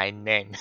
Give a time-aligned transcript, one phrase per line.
[0.00, 0.52] My Name》。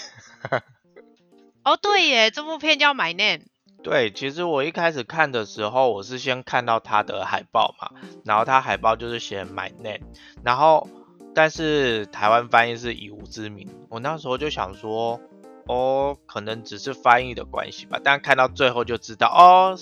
[1.63, 3.43] 哦，对耶，这部片叫《My Name》。
[3.81, 7.91] 对，其实我一开始看的时候，我是先看到它的海报嘛，
[8.25, 10.01] 然后它海报就是写 My Name，
[10.43, 10.89] 然后
[11.33, 15.21] 但是台湾翻译是以无之名，我那时候就想说，
[15.67, 19.79] 哦，可能只是翻译的关系吧，但看到最后就知道，哦，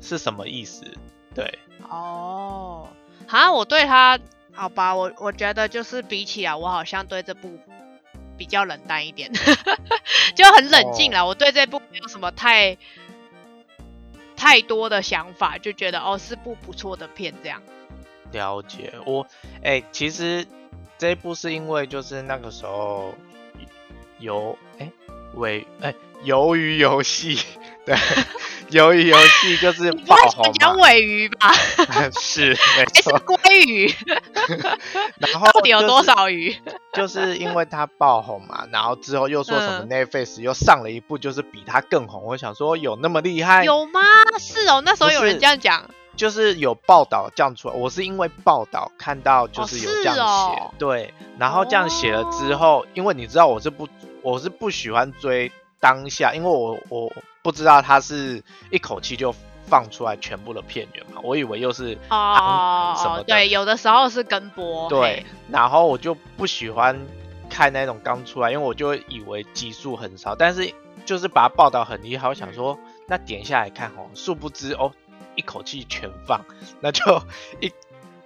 [0.00, 0.82] 是什么意思？
[1.34, 1.58] 对，
[1.90, 2.88] 哦，
[3.26, 4.18] 好，我对他，
[4.54, 7.58] 好吧，我我觉得就是比起来，我好像对这部
[8.36, 9.30] 比较冷淡一点，
[10.34, 11.26] 就很冷静了。
[11.26, 12.76] 我对这部没有什么太
[14.36, 17.62] 太多的想法，就觉得哦是部不错的片这样。
[18.32, 19.26] 了解我，
[19.62, 20.46] 哎，其实
[20.98, 23.14] 这一部是因为就是那个时候
[24.18, 24.90] 有哎
[25.34, 25.94] 尾哎
[26.24, 27.38] 鱿鱼游戏。
[27.86, 27.94] 对，
[28.70, 31.52] 鱿鱼游戏就是爆红讲尾鱼吧？
[32.20, 33.16] 是，没错。
[33.18, 33.94] 是鲑鱼。
[35.18, 36.56] 然 后到底有多少鱼？
[36.92, 42.24] 就是因为它爆红嘛，然后之后又说什么 Netflix 又上了一部，就是比它更红。
[42.24, 43.64] 我想说有那么厉害？
[43.64, 44.00] 有吗？
[44.38, 45.88] 是哦，那时候有人这样讲。
[46.16, 53.88] 就是有报道这样出来，我是因为报道看到就是有这样写，对，然后这样写了之后，因为你知道我是不
[54.22, 55.50] 我是不喜欢追
[55.84, 57.12] 当下，因为我我。
[57.44, 59.30] 不知道他是一口气就
[59.66, 61.20] 放出来全部的片源嘛？
[61.22, 64.88] 我以为又是哦什么的，对，有的时候是跟播。
[64.88, 66.98] 对，然后我就不喜欢
[67.50, 70.72] 看那种刚出来，因为我就以为集数很少，但是
[71.04, 74.90] 就是把它报道很厉害，我想说那点下来看哦，殊不知哦，
[75.34, 76.40] 一口气全放，
[76.80, 77.22] 那就
[77.60, 77.70] 一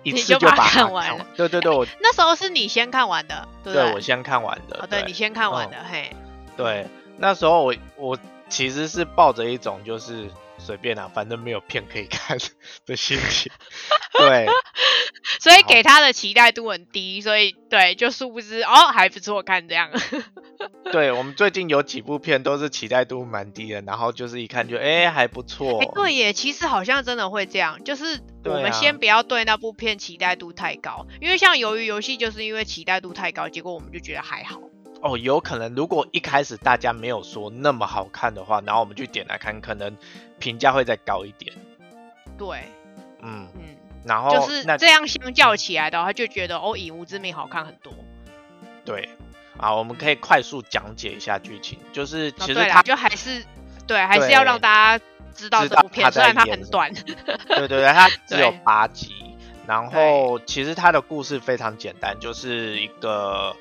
[0.04, 1.26] 一次就把它看完了。
[1.36, 4.78] 对对对，我那时候是你先看完的，对我先看完的。
[4.80, 6.14] 哦，对你先看完的，嘿。
[6.56, 6.86] 对，
[7.18, 8.18] 那时候我我。
[8.50, 12.38] 其实是抱着一种就是随便啊，反正没有片可以看
[12.86, 13.52] 的心情，
[14.18, 14.46] 对，
[15.38, 19.90] 所以给他的期待度很低，所以对，就殊不知哦还不错看这样。
[20.90, 25.84] 对我们最近有几部片都是期待度蛮低的，然后就是一看就哎还不错。
[25.94, 34.58] 对耶，其实好像真的会这样，就是我们先不要对那部片期待度太高，因为像鱿鱼游戏就是因为期待度太高，结果我们就觉得还好。
[35.00, 39.96] 哦，有可能，如果一开始大家没有说那么好看的话，然后我们去点来看，可能
[40.40, 41.54] 评价会再高一点。
[42.36, 42.64] 对，
[43.22, 47.92] 嗯嗯，然后就是这样相较起来的话，就觉得哦，《以无之名》好看很多。
[48.84, 49.08] 对，
[49.56, 53.44] 啊，我们可以快速讲解一下剧情，就是其实它就还是
[53.86, 56.92] 对，还是要让大家知道这部片，虽然它很短。
[57.46, 59.12] 对对对，它 只有八集，
[59.64, 63.54] 然后其实它的故事非常简单，就是一个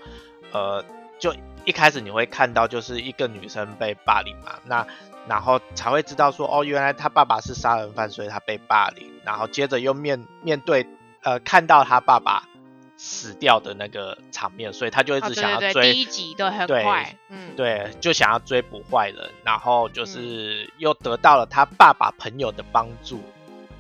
[0.52, 0.84] 呃。
[1.20, 1.36] 就
[1.66, 4.86] 一开始你会看到就是一个女生被霸凌嘛，那
[5.28, 9.12] 然后才会知道说哦，原来他爸爸是杀人犯，所以他被霸凌。
[9.26, 10.88] 然后接着又面面对
[11.22, 12.48] 呃看到他爸爸
[12.96, 15.92] 死掉的那个场面，所以他就一直想要追。
[15.92, 23.22] 第一集对很快，嗯，对，就想要追捕坏人，然后就是又得到了他爸爸朋友的帮助，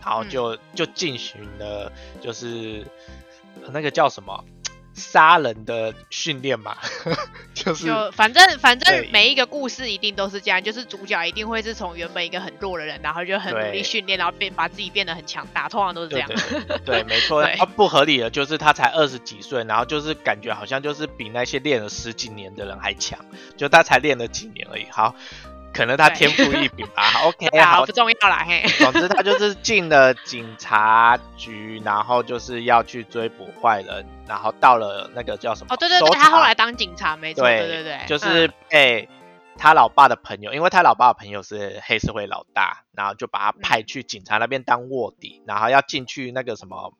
[0.03, 2.85] 然后就就进行了就是
[3.71, 4.43] 那个叫什么？
[4.97, 6.75] 杀人的训练嘛，
[7.53, 16.27] 就是就反正反正每一个故事一定都是这样，就是主角一定会是从原本一个很弱的人，然后就很努力训练，然后变把自己变得很强大，通常都是这样。
[16.83, 17.47] 对， 没错。
[17.57, 23.23] 他不合理的就是他才二十几岁，然后就是感觉好像就是比那些练了十几年的人还强，
[23.55, 24.87] 就他才练了几年而已。
[24.89, 25.15] 好。
[25.77, 27.03] 可能他天赋异禀吧。
[27.25, 28.43] OK，好，不重要啦。
[28.43, 35.67] 嘿，总之他就是进了警察局，然后就是要去追捕坏人，然后到了那个叫什么？
[35.71, 39.07] 哦，对对对，他后来当警察，没错，对对对，就是被
[39.55, 46.91] 他老爸的朋友，因为他老爸的朋友是黑社会老大，然后就把他派去警察那边当卧底，然后要进去那个什么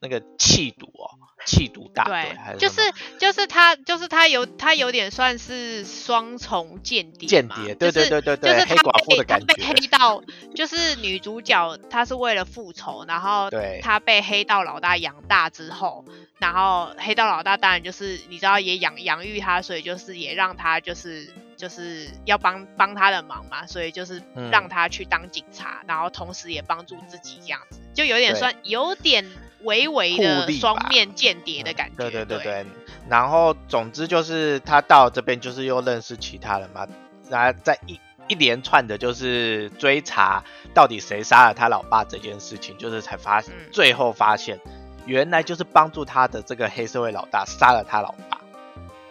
[0.00, 1.27] 那个气赌哦。
[1.48, 2.82] 气度大对，就是
[3.18, 9.46] 就是他就是他有他有点算是双重间谍间谍，对对对对对，就是黑寡妇的感觉。
[9.54, 10.22] 被黑到，
[10.54, 13.48] 就是女主角她是为了复仇，然后
[13.80, 16.04] 她被黑道老大养大之后，
[16.38, 24.22] 然后黑道老大当然就是你知道也养养育她，所以就是也让她就是就是要帮帮她的忙嘛，所以就是
[24.52, 29.24] 让她去当警察，然后同时也帮助自己这样子，就有点算有点。
[29.62, 32.66] 微微的双面间谍的感觉，对对对对。
[33.08, 36.86] 然后总之就是他到这边就是又认识其他人嘛，
[37.28, 40.44] 然后在一一连串的就是追查
[40.74, 44.60] 到底谁杀了他老爸这件事情，就是才发最后发现
[45.06, 48.38] 原来就是帮助他的这个黑社会老大杀了他老爸。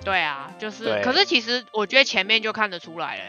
[0.05, 3.23] 对啊，就是，可是其实我觉得前面就看得出来了。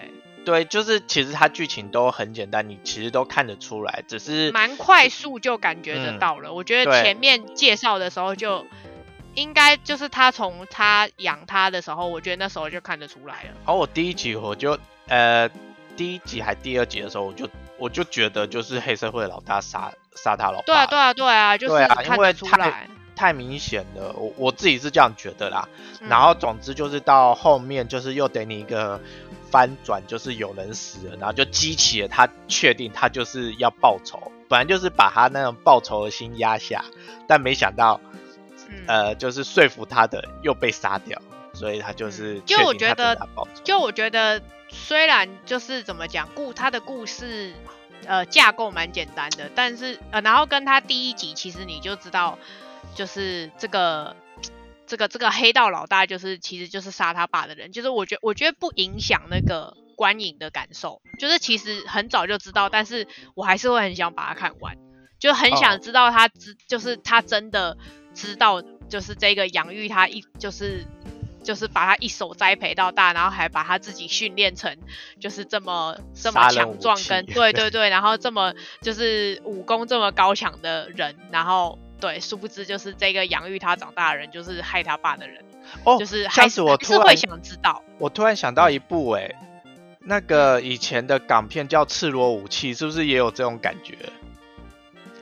[0.49, 6.51] 对，就是其实它剧情都很简单，你其实都看得出来，只是蛮快速就感觉得到了。
[6.51, 8.67] 我觉得前面介绍的时候就
[9.35, 13.51] 应该就是他从他养他的时候，我觉得那时候就看得出来了。
[13.67, 14.79] 而我第一集我就
[15.09, 15.47] 呃
[15.99, 17.47] 第一集还第二集的时候，我就
[17.77, 20.65] 我就觉得就是黑社会老大杀杀他老爸。
[20.65, 25.69] 对啊对啊对啊，就是看得出来太明显了，我我自己是这样觉得啦。
[26.09, 28.99] 然后总之就是到后面就是又给你一个
[29.51, 36.85] 翻转，就是有人死了，然后就激起了他确定他就是要报仇，本来就是把他那种报仇的心压下，
[37.27, 38.01] 但没想到。
[38.87, 41.19] 呃，就是说服他的又被杀掉，
[41.55, 43.19] 所以他就是就我觉得，
[43.65, 47.55] 就我觉得，虽然就是怎么讲故他的故事，
[48.05, 52.39] 呃，架构蛮简单的，但是呃，然后跟他第一集其实你就知道，
[52.95, 54.15] 就是这个
[54.89, 63.07] 这个这个黑道老大就是其实就是杀他爸的人，就是我觉我觉得不影响那个观影的感受，就是其实很早就知道，但是
[63.37, 64.77] 我还是会很想把它看完，
[65.21, 67.77] 就很想知道他知就是他真的。
[68.15, 70.85] 知道就是这个养育他一就是
[71.45, 74.77] 就是把他一手栽培到大，然后还把他自己训练成
[75.21, 85.45] 就是这么这么强壮， 跟对对对，然后这么就是武功这么高强的人，然后对，殊不知就是这个养育他长大的人就是害他爸的人
[85.85, 87.83] 哦，就是还是我是会想知道。
[87.99, 89.31] 我突然想到一部哎，
[90.01, 93.97] 那个以前的港片叫《赤裸武器》，是不是也有这种感觉？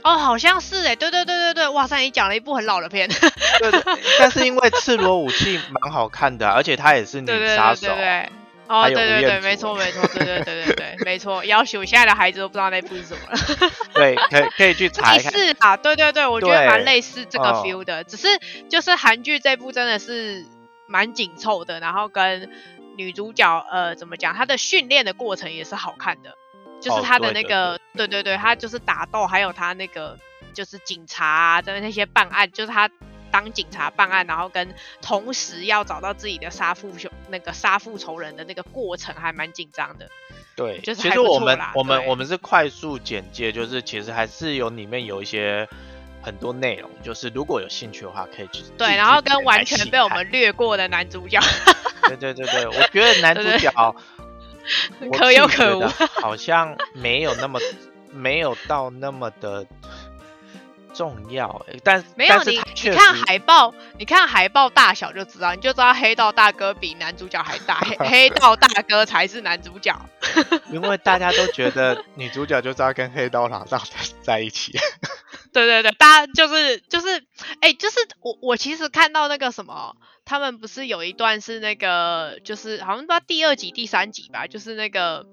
[0.03, 3.09] 哦，好像是哎，对对对对对，哇塞，你讲了一部很老的片。
[3.59, 3.83] 对对，
[4.21, 7.27] 但是因为赤裸武器蛮好看的，而且它也是女
[7.57, 7.89] 杀手。
[7.89, 8.29] 对对对
[8.69, 11.45] 哦，对对对，没错没错，对对对对对，没错。
[11.45, 13.71] 要求现在的孩子都不知道那部是什么了。
[13.95, 15.31] 对，可以可以去查一下。
[15.31, 18.27] 是啊，对对对，我觉得蛮类似这个 feel 的，只是
[18.69, 20.45] 就是韩剧这部真的是
[20.87, 22.51] 蛮紧凑的，然后跟
[22.97, 26.37] 女主角呃怎么讲，她的训练的过程也是好看的。
[26.81, 30.19] 就是她的那个，对对对，她就是打斗，还有她那个
[30.53, 32.91] 就是警察啊的那些办案，就是他
[33.37, 40.09] 当警察办案，然后跟同时要找到自己的杀父兄那个杀父仇人的那个过程，还蛮紧张的。
[40.55, 45.69] 对，就是其实我们我们我们是快速简介，就是其实还是有里面有一些
[46.23, 48.63] 很多内容，就是如果有兴趣的话可以去。
[48.79, 51.39] 对，然后跟完全被我们略过的男主角。
[52.09, 53.95] 对对对对，我觉得男主 角。
[55.13, 55.87] 可有可无，
[56.21, 57.61] 好像没有那么
[58.11, 59.65] 没有到那么的
[60.97, 69.95] 重要哎，但没有你你看海报，你看海报大小就知道，你就知道黑道大哥比男主角还大， 黑黑道大哥才是男主角。
[70.73, 73.83] 因为大家都觉得 女主角就是要跟黑道老大
[74.23, 74.73] 在一起。
[75.53, 77.25] 对对对，大家就是就是，
[77.61, 79.97] 哎，就是我我其实看到那个什么。
[80.29, 85.25] 他们不是有一段是那个，就是好像不知道第二集、第三集吧，就是那个，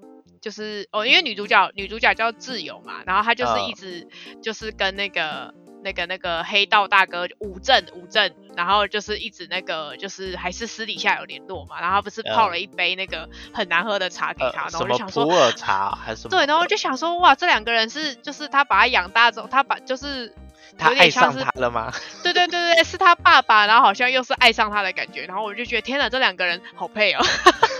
[0.44, 4.06] 就是哦，因为女主角女主角叫自由嘛，然后她就是一直
[4.42, 20.34] 就是跟那个那个那个黑道大哥武正武正，然后就是一直那个就是还是私底下有联络嘛，然后不是泡了一杯那个很难喝的茶给他，然后我就想说普洱茶还是对，然后就想说哇，这两个人是就是他把他养大之后，他把就是。
[20.76, 21.92] 他爱上他了吗？
[22.24, 27.20] 对对对对，是他爸爸，然后好像又是爱上他的感觉，然后我就觉得天哪，这两个人好配哦。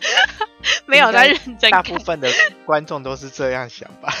[0.86, 2.28] 没有在认真，大部分的
[2.66, 4.12] 观众都是这样想吧？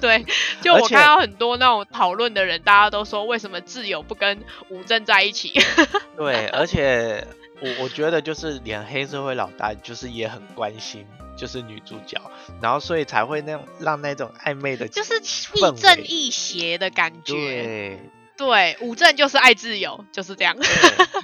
[0.00, 0.24] 对，
[0.62, 5.52] 就我看到很多那种讨论的人，大家都说为什么挚友不跟吴正在一起？
[6.16, 7.26] 对，而且
[7.60, 11.06] 我我觉得就是连黑社会老大就是也很关心。
[11.36, 12.20] 就是女主角，
[12.60, 15.14] 然后所以才会那样让那种暧昧的，就是
[15.54, 17.32] 亦正亦邪的感觉。
[17.32, 18.00] 对，
[18.36, 20.54] 对，武正就是爱自由，就是这样。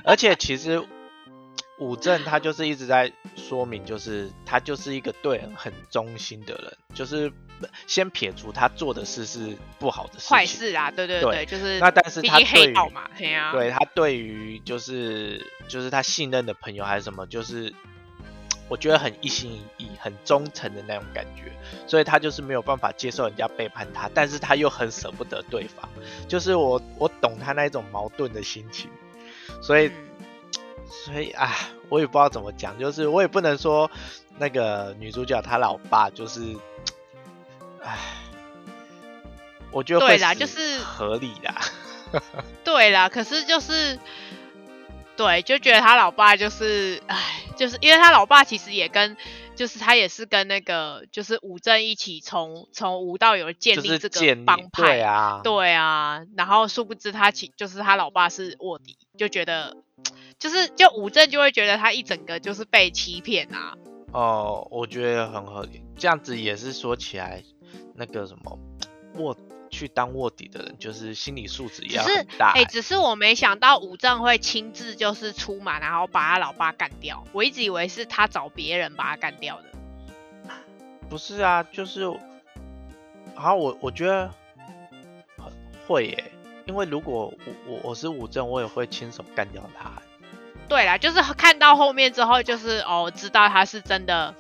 [0.05, 0.83] 而且其实
[1.79, 7.31] 武正他就是一直在说明，就是他就是一个对人很忠心的人，就是
[7.87, 13.11] 先撇除他做的事是不好的事坏事啊，对对对，就是那但是他对于嘛，
[13.53, 17.75] 对他对于就是就是他信任的朋友还是什么，就是。
[18.69, 21.53] 我觉得很一心一意、很忠诚的那种感觉，
[21.87, 25.89] 所以他就是没有办法接受人家背叛他，但是他又很舍不得对方，
[26.27, 28.91] 就是我我懂他那种矛盾的心情，
[29.63, 29.93] 所以
[30.89, 31.53] 所以啊，
[31.89, 33.91] 我也不知道怎么讲，就是我也不能说
[34.39, 36.57] 那个女主角她老爸就是，
[37.83, 37.99] 唉，
[39.71, 41.61] 我觉得对啦，就是合理啦，
[42.65, 43.99] 对啦，可是就是。
[45.17, 47.17] 对，就觉得他老爸就是，唉，
[47.57, 49.17] 就是因为他老爸其实也跟，
[49.55, 59.79] 就是他也是跟那个，就是武正一起从从无到有建立这个帮派，对啊，对啊，然后殊不知他其就是他老爸是卧底，就觉得，
[60.39, 63.77] 就是就武正就会觉得他一整个就是被欺骗啊。
[64.13, 67.43] 哦，我觉得很合理，这样子也是说起来，
[67.95, 68.59] 那个什么
[69.17, 69.37] 卧。
[69.69, 72.53] 去当卧底的人，就是心理素质也很大。
[72.55, 77.25] 哎，只是我没想到武正会亲自就是出马，然后把他老爸干掉。
[77.33, 79.65] 我一直以为是他找别人把他干掉的。
[81.11, 82.09] 不是啊，就是，
[83.35, 84.31] 好，我我觉得
[85.87, 86.33] 会耶，
[86.67, 90.01] 因为如果我我我是武正，我也会亲手干掉他。
[90.69, 94.35] 对啦，就是看到后面之后，就是哦，知道他是真的，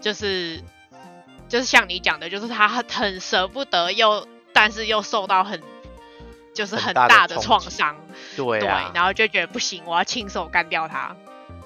[0.00, 0.62] 就是
[1.48, 5.62] 就是像你讲的，就是他很舍不得，又但是又受到很
[6.54, 7.96] 就是很大的创伤，
[8.36, 11.16] 对对，然后就觉得不行，我要亲手干掉他。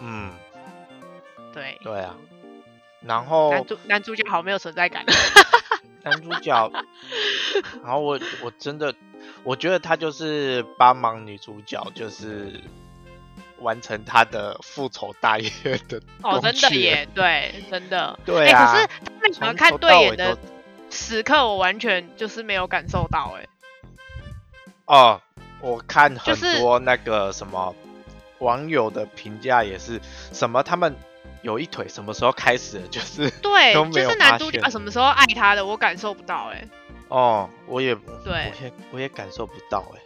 [0.00, 0.30] 嗯，
[1.52, 2.14] 对对啊，
[3.00, 5.04] 然后男主男主角好没有存在感，
[6.04, 6.70] 男主角，
[7.82, 8.94] 然后我我真的
[9.42, 12.60] 我觉得他就是帮忙女主角，就是。
[13.60, 15.50] 完成他的复仇大业
[15.88, 18.74] 的哦，真的耶，对，真的，对啊。
[18.74, 20.36] 可是他们喜欢看对眼的
[20.90, 23.46] 时刻，我完全就是没有感受到，哎。
[24.86, 25.20] 哦，
[25.60, 27.74] 我看很多那个什么
[28.38, 30.00] 网友的评价也是，
[30.32, 30.94] 什么他们
[31.42, 36.64] 有一腿什么时候开始的，就是对，就是男主角什么时候爱他的，我感受不到，哎。
[37.08, 37.94] 哦，我也
[38.24, 40.00] 对，我也我也感受不到，哎。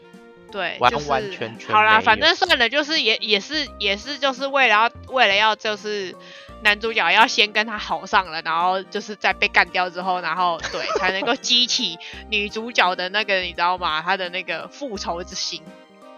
[0.51, 6.15] 对，完完全全好啦，反正算了，就是也也是也是就是为了要为了要就是
[6.63, 11.99] 男主角要先跟他好上了，然后就是在被干掉之后，然后对才能够激起
[12.31, 14.03] 女主角的那个你知道吗？
[14.03, 15.63] 她的那个复仇之心。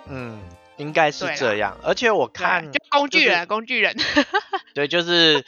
[0.08, 0.40] 嗯，
[0.78, 1.76] 应该是这样。
[1.82, 3.94] 而且我看就工具人，工具人。
[4.74, 5.44] 对，就是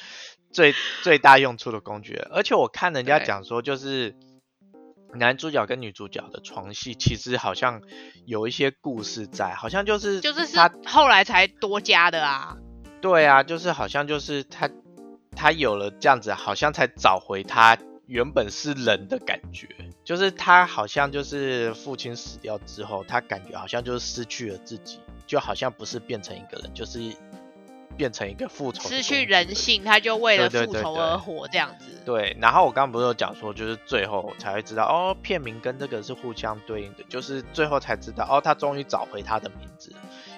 [0.52, 2.28] 最最大用处的工具人。
[2.32, 4.14] 而且我看人家讲说，就是。
[5.16, 7.83] 男主角跟女主角的床戏其实好像
[8.26, 12.56] 有一些故事在，好像就是就是他后来才多加的啊。
[13.00, 14.71] 对啊，就是好像就是他
[15.37, 19.68] 他有了这样子，好像才找回他原本是人的感觉。
[20.04, 27.00] 就是他好像就是父亲死掉之后，他感觉好像就是失去了自己，就好像不是变成一个人，就是。
[27.94, 31.86] 变成一个复仇，失去人性，他就为了复仇而活这样子。
[32.04, 39.90] 对，然后我刚刚不是有讲说，就是最后才会知道，哦，片名跟这个是互相对应的，就是最后才知道，哦，他终于找回他的名字，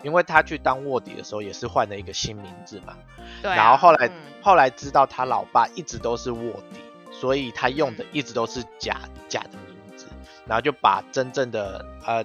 [0.04, 2.96] 因为他去当卧底的时候也是换了一个新名字嘛。
[3.42, 3.50] 对。
[3.50, 4.10] 然后后来
[4.40, 6.78] 后来知道他老爸一直都是卧底，
[7.10, 10.06] 所以他用的一直都是假假的名字，
[10.46, 12.24] 然后就把真正的呃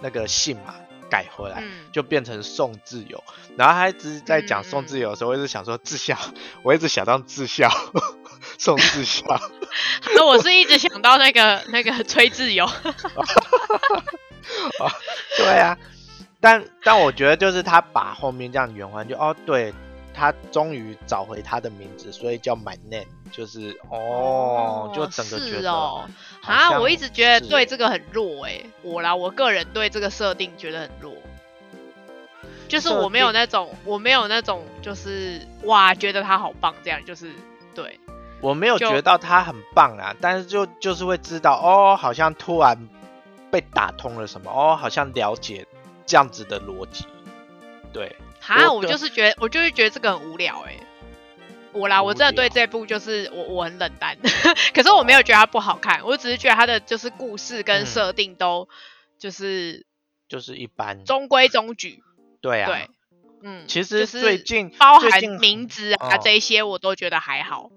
[0.00, 0.74] 那个姓嘛。
[1.10, 3.22] 改回来就变成宋智友，
[3.56, 6.16] 然后他一直在讲宋智友的时候，我一直想说智孝，
[6.62, 7.70] 我一直想当智孝，
[8.58, 9.24] 宋智孝。
[10.14, 12.68] 那我是一直想到那个 那个崔智友。
[15.36, 15.76] 对啊，
[16.40, 19.74] 但但我觉得就是他把后面这样圆环，就哦，对
[20.16, 26.08] 他终于找回他的名字，所以叫 My Name，就是哦，就整个觉得哦。
[26.42, 31.12] 啊，我一直觉得对这个很弱哎，我啦，我个人对这个设定觉得很弱，
[32.66, 37.30] 就是我没有那种，我没有那种，就是哇，觉得他好棒这样，就是
[37.74, 38.00] 对，
[38.40, 42.88] 我没有觉得他很棒啊，但是就就是会知道哦，好像突然
[43.50, 45.66] 被打通了什么哦，好像了解
[46.06, 47.04] 这样子的逻辑，
[47.92, 50.76] 对，哈，我就是觉得，我就是觉得这个很无聊哎。
[51.72, 54.16] 我啦，我真的对这部就是我我很冷淡，
[54.72, 58.66] 可是我没有觉得它不好看，我只是觉得它的就是故事跟设定都
[59.18, 59.84] 就是
[60.28, 62.02] 就是一般，中规中矩。
[62.40, 62.88] 对啊，对，
[63.42, 67.70] 嗯，其实最近包含名字啊这些我都觉得还好，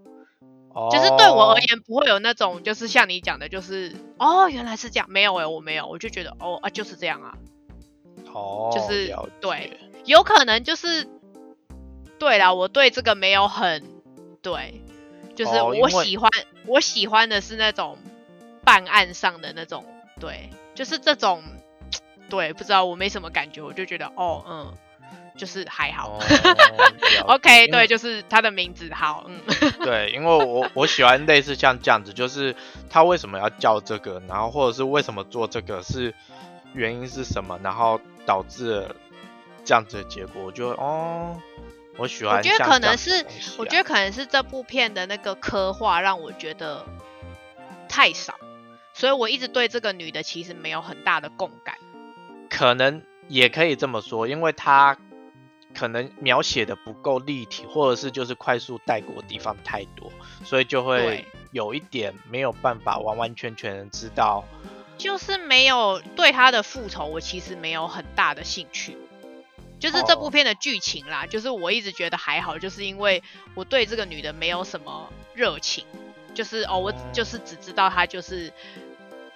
[0.92, 7.34] 就是对我而言不会有那种就是像你讲的，就是哦原来是这样，没有哎，我没有，我就觉得哦啊就是这样啊，
[8.34, 9.78] 哦，就是对，
[10.10, 11.08] 有可能就是。
[12.20, 13.82] 对啦，我对这个没有很
[14.42, 14.82] 对，
[15.36, 16.30] 就是我喜欢
[16.66, 17.98] 我喜欢的是那种
[18.66, 19.86] 办案上的那种，
[20.20, 21.42] 对，就是这种，
[22.30, 24.74] 对，不知道我没什么感觉，我就觉得哦，嗯，
[25.38, 26.20] 就是还好，
[27.26, 29.40] OK，对，就是他的名字好，嗯，
[29.82, 32.54] 对，因为我我喜欢类似像这样子，就是
[32.90, 36.14] 他为什么要叫这个，然后或者是为什么做这个，是
[36.74, 38.86] 原因是什么，然后导致
[39.70, 41.40] 这样子的结果，我就哦。
[41.96, 42.38] 我喜欢。
[42.38, 43.24] 我觉得可能是，
[43.60, 46.84] 我觉得可能是这部片的那个刻画让我觉得
[47.88, 48.34] 太少，
[48.96, 51.76] 所以我一直对这个女的其实没有很大的共感。
[52.50, 54.98] 可能也可以这么说，因为她
[55.76, 60.12] 可能描写的不够立体，或者是就是快速带过的地方太多，
[60.44, 64.44] 所以就会有一点没有办法完完全全知道。
[64.98, 68.98] 就是没有对她的复仇，我其实没有很大的兴趣。
[69.80, 73.24] 就是这部片的剧情啦，就是我一直觉得还好，就是因为
[73.56, 75.86] 我对这个女的没有什么热情，
[76.34, 78.52] 就是哦，我就是只知道她就是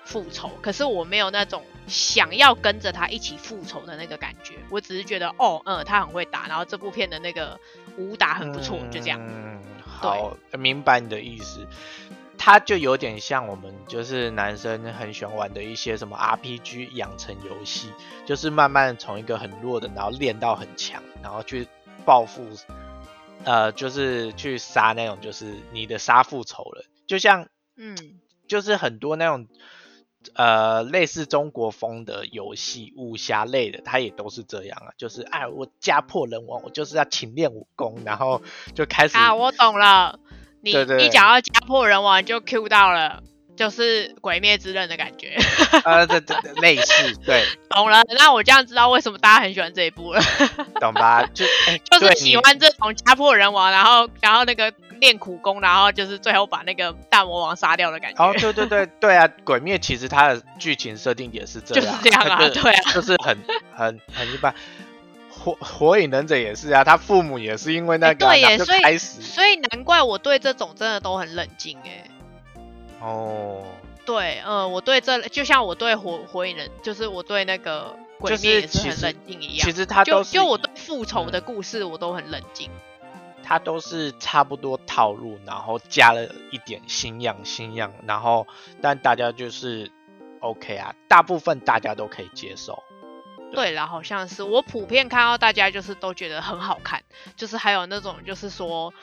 [0.03, 4.55] 复仇，可是我没有那种想要跟着她一起复仇的那个感觉。
[4.69, 7.59] 我只是觉得，哦，嗯，她很会打，然后这部片的那个
[7.97, 9.19] 武打很不错，就这样。
[9.21, 11.65] 嗯，好，明白你的意思。
[12.45, 17.89] 他就有点像我们就是男生很喜欢玩的一些什么 RPG 养成游戏，
[18.25, 21.69] 就是慢慢从一个很弱的，然后练到很强，然后去
[22.03, 22.45] 报复，
[23.45, 27.47] 呃，就是去杀那种就是你的杀父仇人，就像，
[27.77, 27.95] 嗯，
[28.45, 29.47] 就是很多那种，
[30.35, 38.41] 呃，类似中国风的游戏武侠类的，它也都是这样啊，就是哎，我家破人亡，我就是要勤练武功，然后
[38.75, 40.19] 就开始啊，我懂了。
[40.63, 40.71] 你
[41.05, 43.21] 一讲到家破人亡就 Q 到了，
[43.57, 45.37] 就是鬼灭之刃的感觉。
[45.83, 47.43] 呃，对对对，类似，对。
[47.69, 50.21] 懂了，那我这样知道为什么大家很喜欢这一部了。
[50.79, 51.25] 懂吧？
[51.33, 51.45] 就
[51.91, 58.23] 就是喜欢这种家破人亡，然后然后那个练苦功，然后就是最后把那个大魔王杀掉的感觉。
[58.23, 59.27] 哦，对对对对啊！
[59.43, 63.37] 鬼灭其实它的剧情设定也是这样，就是这样啊，对啊，就是很
[63.75, 64.55] 很很一般。
[65.43, 72.09] 火火影忍者也是啊，他父母也是因为那个，对耶，所以所以难怪我对这种真的都很冷静哎。
[73.01, 73.63] 哦，
[74.05, 79.65] 对，嗯，我对这就像我对火火影忍，就是我对那个鬼灭也是很冷静一样。
[79.65, 82.69] 其实他就就我对复仇的故事我都很冷静。
[83.45, 88.47] 他都是差不多套路，然后加了一点新样新样，然后
[88.81, 89.91] 但大家就是
[90.39, 92.81] OK 啊，大部分大家都可以接受。
[93.53, 97.03] 对了，好像是我普遍看到大家就是都觉得很好看，
[97.35, 98.93] 就是还有那种就是说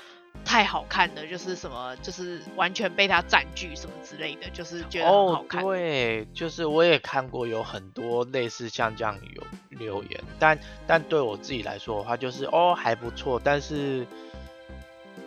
[0.44, 5.62] 太好看的，就是什么就是完全被他占据什么之类的，就是觉得很好看。
[5.62, 9.42] 对，就是我也看过有很多类似像这样有
[9.78, 14.06] 留言，但但对我自己来说的话，就是哦还不错，但是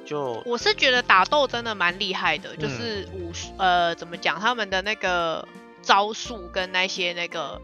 [0.05, 5.47] 就我是觉得打斗真的蛮厉害的，就是武术呃怎么讲他们的那个
[5.81, 7.61] 招数跟那些那个。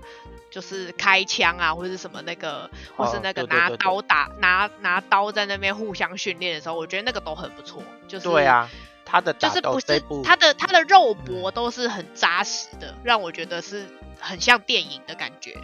[0.50, 7.84] 就是开枪啊，或者是什么那个，或是那个拿刀打拿拿刀在那边互相训练的时候，我觉得那个都很不错。
[8.08, 8.70] 就是对啊，
[9.06, 13.86] 他的就是不是他的他的肉搏都是很扎实的，让我觉得是
[14.20, 15.58] 很像电影的感觉。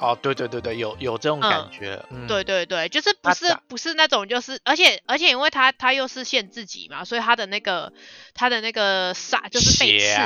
[0.00, 2.04] 哦，对对对对，有有这种感觉。
[2.26, 7.92] 对对对，就是不是不是那种，就是而且而且因为他他又是限自己嘛，所以他的那个
[8.34, 10.16] 他的那个杀就是被刺。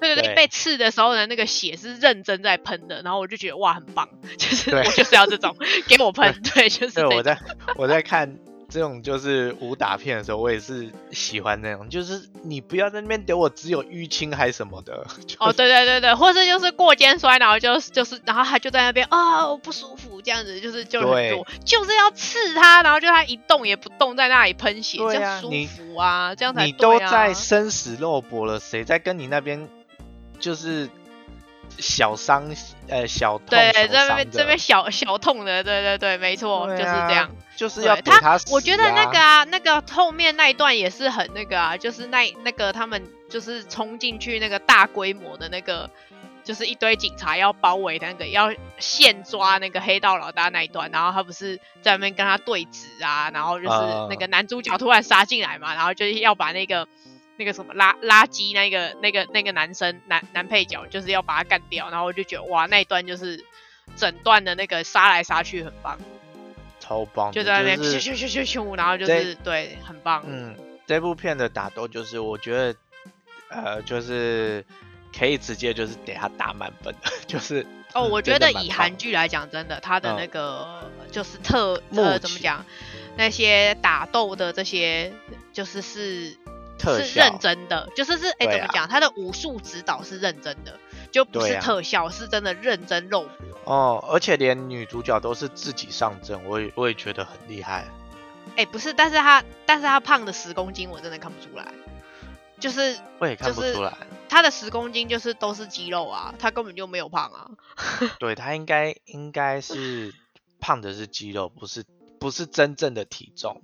[0.00, 5.56] 对对对，被刺的时候呢，那个血是认真在喷的，然后我就觉得哇，很棒， 就是我就是要这种
[5.88, 6.94] 给我喷，对，就是。
[6.94, 7.38] 对，我在
[7.76, 8.36] 我在看
[8.68, 15.06] 这种就是武打片的时候，我也是喜欢那种，就是你不要在那边给我只有淤青还是什么的。
[15.38, 29.68] 哦，对对对对，或是就是过肩摔，然后就是就是，然后他就在那边啊，我不舒服这样子，就是就很多，就是要刺他，然后就他一动也不动，在那里喷血，这样舒服啊，这样才你都在生死肉搏了，谁在跟你那边？
[30.38, 30.88] 就是
[31.78, 32.54] 小伤，
[32.88, 33.46] 呃，小痛。
[33.48, 37.30] 对，这边这边小小痛的，对对对，没错，就是这样。
[37.56, 45.88] 就是要他，我觉得那个啊，那个后面那一段也是很那个啊，就是那那个他们就是冲进去那个大规模的那个，
[46.42, 53.78] 就是一堆警察要包围那个，要现抓那个黑道老大那一段，然后他不是在那边跟他对峙啊，然后就是
[54.10, 56.88] 那个男主角突然杀进来嘛，然后就是要把那个。
[57.36, 63.44] 那个什么垃垃圾，那个那个那个男生男男配角就是要把他干掉，然后我就觉得哇，那一段就是
[63.96, 65.98] 整段的那个杀来杀去很棒，
[66.78, 70.22] 超棒，就在那边咻咻咻咻咻，然后就是对，很棒。
[70.26, 70.54] 嗯，
[70.86, 72.76] 这部片的打斗就是我觉得，
[73.48, 74.64] 呃，就是
[75.16, 76.94] 可以直接就是给他打满分，
[77.26, 82.64] 就是哦，我觉得以韩剧来讲，真的他的那个就是特呃怎么讲，
[83.16, 85.12] 那些打斗的这些
[85.52, 86.36] 就是是。
[86.78, 88.88] 是认真的，就是是哎，怎么讲？
[88.88, 90.78] 他的武术指导是认真的，
[91.10, 93.58] 就不是特效，是真的认真肉搏。
[93.64, 97.86] 哦，而且连女主角都是自己上阵，我也我也觉得很厉害。
[98.56, 101.66] 哎，不是，但是他但是他胖的十公斤，我真的看不出来。
[102.60, 103.92] 就是我也看不出来，
[104.28, 107.50] 他的十公斤就是都是肌肉啊，他根本就没有胖啊。
[108.18, 110.14] 对他应该应该是
[110.60, 111.84] 胖的是肌肉，不是
[112.20, 113.62] 不是真正的体重。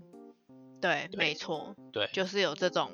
[0.81, 2.91] 对，没错，对，就是有这种。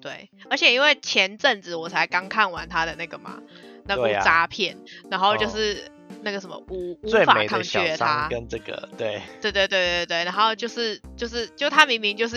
[0.00, 3.40] 对，而且因为前阵子我才刚看完他的那个嘛，
[3.86, 4.76] 那部渣片，
[5.10, 12.36] 然后就是那个什么无无法抗拒的他跟这个，对，对对对对对，然后就是就是就他明明就是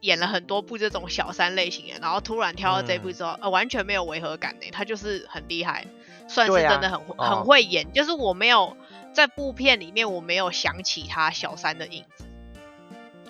[0.00, 5.86] 演了很多部这种小三类型的，然后突然挑到这部之后，呃，完全没有违和感呢，他就是很厉害，
[6.28, 8.76] 算是真的很很会演，就是我没有
[9.14, 12.26] 在部片里面我没有想起他小三的影子。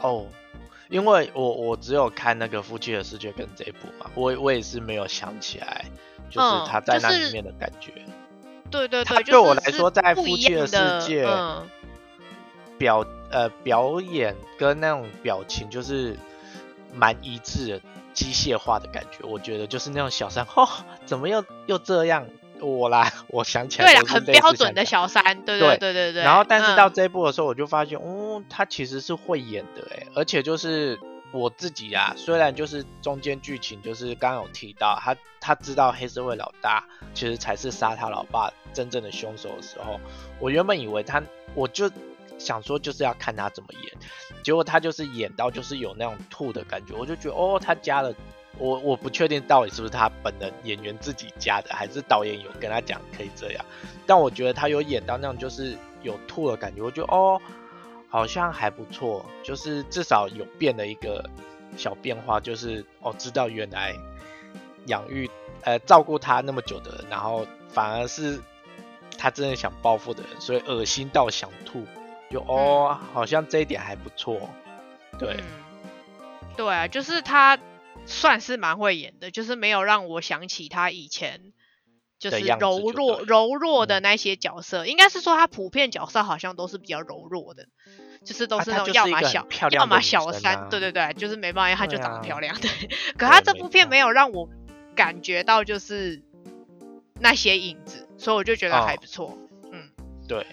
[0.00, 0.26] 哦。
[0.88, 5.84] 因为我我只有看那个《夫妻的世界》跟这一部嘛，我我也是没有想起来
[6.30, 7.92] 就是他在那里面的感觉。
[8.70, 11.26] 对对对，对我来说，在夫妻的世界，
[12.76, 16.16] 表呃表演跟那种表情就是
[16.94, 17.80] 蛮一致的，
[18.12, 19.26] 机械化的感觉。
[19.26, 20.68] 我觉得就是那种小三， 哦，
[21.06, 22.26] 怎么又又这样？
[22.60, 26.22] 我啦， 我想起来，对很标准的小三，对对对对对。
[26.22, 30.98] 然后，但是到这一部的时候，我就发现，哦，他其实是会演的，哎，而且就是
[31.32, 40.00] 我自己啊，虽然就是中间剧情就是刚刚有提到，他他知道黑社会老大其实才是杀他老爸真正的凶手的时候，
[40.40, 41.22] 我原本以为他，
[41.54, 41.90] 我就
[42.38, 43.92] 想说就是要看他怎么演，
[44.42, 48.12] 结果他就是演到就是有那种吐的感觉，我就觉得哦，他加了。
[48.58, 53.64] 我我不确定到底是不是他本人演员自己加的，还是导演有跟他讲可以这样。
[54.06, 57.40] 但我觉得他有演到那种就是有吐的感觉，我觉得哦，
[58.08, 61.24] 好像还不错，就是至少有变了一个
[61.76, 63.94] 小变化，就是哦知道原来
[64.86, 65.30] 养育
[65.62, 68.40] 呃照顾他那么久的人，然后反而是
[69.16, 71.84] 他真的想报复的人，所以恶心到想吐，
[72.30, 74.50] 就哦好像这一点还不错，
[75.18, 75.36] 对，
[76.56, 77.56] 对啊，就是他。
[78.08, 81.52] 算是蛮会演的，就是没有让我想起他以前
[82.18, 87.66] 就是柔弱柔弱的那些角色，应该是说他普遍角色好像都是比较柔弱的，
[88.24, 92.70] 就是都是那种要么小要么小三，对对对，就是没办法，他就长得漂亮， 对。
[93.16, 94.48] 可他这部片没有让我
[94.96, 96.22] 感觉到就是
[97.20, 99.38] 那些影子，所以我就觉得还不错，
[99.70, 99.90] 嗯，
[100.26, 100.46] 对。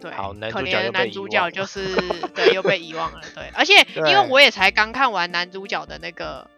[0.00, 1.96] 对，好可怜的男主角就是
[2.34, 6.50] 对又被遗忘了，对，而且 因为我也才刚看完男主角的那个。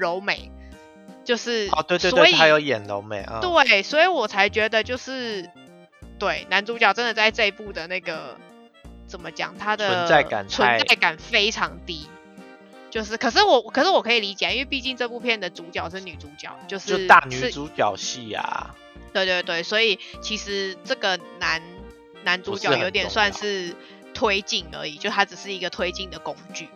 [0.00, 0.50] 柔美，
[1.24, 5.48] 就是哦，对对对，他有演柔美啊，对，所以我才觉得就是
[6.18, 8.36] 对男主角真的在这一部的那个
[9.06, 12.08] 怎么讲，他的存在感存在感非常低，
[12.90, 18.74] 就是可是我可是我可以理解，因为毕竟这部片的主角是女主角，就是大女主角戏啊，
[19.12, 21.62] 对对对，所以其实这个男
[22.24, 23.74] 男主角有点算是
[24.14, 26.68] 推进而已，就他只是一个推进的工具，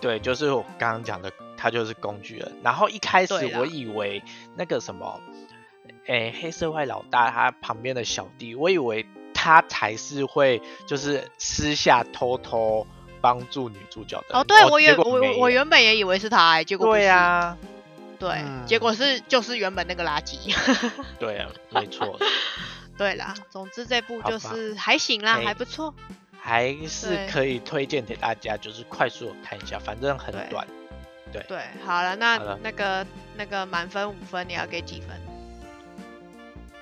[0.00, 1.32] 对，就是我刚刚讲的。
[1.58, 4.22] 他就是工具人，然后一开始我以为
[4.56, 5.20] 那个什么，
[6.06, 12.86] 诶，黑社会老大他旁边的小弟，我以为他才是会就是私下偷偷
[13.20, 14.38] 帮助女主角的。
[14.38, 17.56] 哦，对我原我我原本也以为是他，结果对呀，
[18.18, 20.54] 对，结果是就是原本那个垃圾。
[21.18, 22.18] 对啊，没错。
[22.96, 25.94] 对啦，总之这部就是还行啦，还不错，
[26.40, 30.66] 还是可以推荐给大家，就是快速看一下，反正很短。
[31.32, 35.20] 对对，好了，那那个那个满分五分，你要给几分？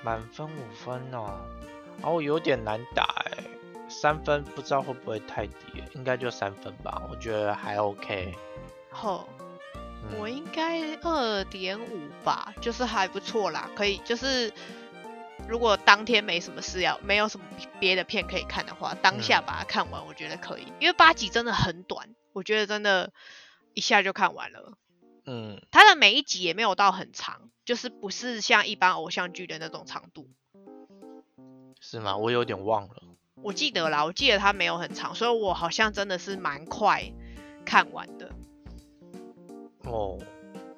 [0.03, 1.41] 满分五分哦，
[2.03, 3.43] 哦，有点难打哎，
[3.89, 8.33] 三分不知道会不会太低，应该就三分吧，我觉得还 OK。
[8.91, 9.29] 好，
[10.17, 14.53] 我应该二点五吧，就是还不错啦，可以，就是
[15.49, 17.47] 如果当天没什么事要，没有什么
[17.81, 23.13] 别的片可以看的话，当下把它看完，我觉得可以，因为八集真的很短，我觉得真的。
[23.77, 24.73] 一下就看完了，
[25.27, 30.31] 嗯，它的每一集也没有到很长，就是不是像一般偶像剧的那种长度，
[31.79, 32.17] 是吗？
[32.17, 33.03] 我有点忘了，
[33.35, 37.13] 我记得啦，我记得它没有很长，所以我好像真的是蛮快
[37.67, 38.31] 看完的。
[39.85, 40.19] 哦，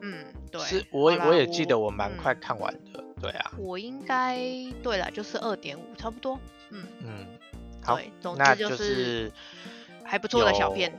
[0.00, 4.36] 嗯，对，是我我也记得我蛮快看完的，对啊，我应该
[4.82, 6.36] 对了，就是二点五，差不多，
[6.70, 7.26] 嗯嗯，
[7.80, 9.30] 好，总之就是
[10.04, 10.92] 还不错的小片。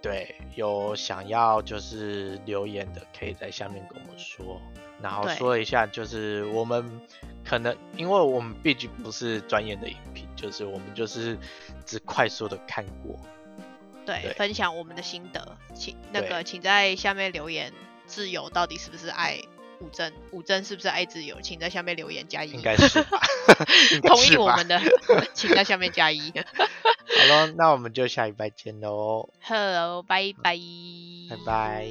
[0.00, 4.60] 对，有想要就是留言的，可以在下面跟我们说，
[5.02, 7.00] 然后说一下，就是我们
[7.44, 11.36] 可能因为我们毕竟不是专业的影评，就是我们就是
[11.84, 13.18] 只快速的看过，
[14.06, 17.72] 对，分享我们的心得，请那个请在下面留言，
[18.06, 19.40] 自由到底是不是爱？
[19.80, 21.40] 武真，五真是不是爱自由？
[21.40, 22.50] 请在下面留言加一。
[22.50, 23.20] 应该是吧。
[24.02, 24.80] 同意我们的，
[25.34, 26.32] 请在下面加一。
[26.34, 29.28] 好了，那我们就下礼拜见喽。
[29.42, 30.58] Hello，拜拜。
[31.30, 31.88] 拜拜。